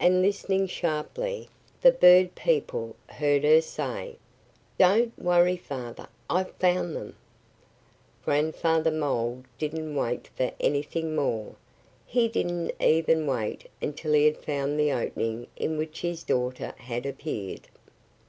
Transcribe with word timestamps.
And 0.00 0.22
listening 0.22 0.66
sharply, 0.66 1.48
the 1.80 1.92
bird 1.92 2.34
people 2.34 2.96
heard 3.06 3.44
her 3.44 3.60
say, 3.60 4.16
"Don't 4.76 5.16
worry, 5.16 5.56
Father! 5.56 6.08
I've 6.28 6.50
found 6.56 6.96
them." 6.96 7.14
Grandfather 8.24 8.90
Mole 8.90 9.44
didn't 9.56 9.94
wait 9.94 10.30
for 10.36 10.50
anything 10.58 11.14
more. 11.14 11.54
He 12.06 12.26
didn't 12.26 12.72
even 12.80 13.24
wait 13.28 13.70
until 13.80 14.14
he 14.14 14.24
had 14.24 14.38
found 14.38 14.80
the 14.80 14.90
opening 14.90 15.46
in 15.54 15.78
which 15.78 16.00
his 16.00 16.24
daughter 16.24 16.74
had 16.78 17.06
appeared. 17.06 17.68